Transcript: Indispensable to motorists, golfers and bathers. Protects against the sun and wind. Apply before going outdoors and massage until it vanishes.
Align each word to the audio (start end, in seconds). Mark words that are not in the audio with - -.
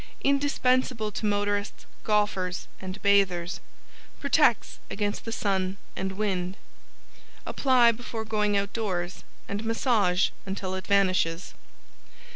Indispensable 0.23 1.11
to 1.11 1.27
motorists, 1.27 1.85
golfers 2.03 2.67
and 2.81 2.99
bathers. 3.03 3.59
Protects 4.19 4.79
against 4.89 5.25
the 5.25 5.31
sun 5.31 5.77
and 5.95 6.13
wind. 6.13 6.57
Apply 7.45 7.91
before 7.91 8.25
going 8.25 8.57
outdoors 8.57 9.23
and 9.47 9.63
massage 9.63 10.31
until 10.43 10.73
it 10.73 10.87
vanishes. 10.87 11.53